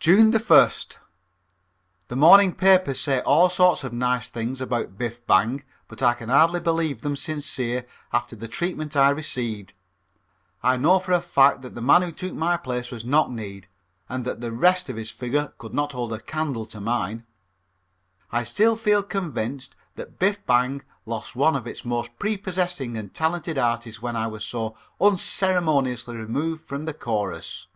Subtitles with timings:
[0.00, 0.98] June 1st.
[2.08, 6.28] The morning papers say all sort of nice things about Biff Bang but I can
[6.28, 9.72] hardly believe them sincere after the treatment I received.
[10.62, 13.66] I know for a fact that the man who took my place was knock kneed
[14.06, 17.24] and that the rest of his figure could not hold a candle to mine.
[18.30, 23.56] I still feel convinced that Biff Bang lost one of its most prepossessing and talented
[23.56, 27.68] artists when I was so unceremoniously removed from the chorus.